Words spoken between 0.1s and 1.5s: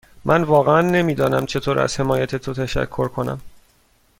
من واقعا نمی دانم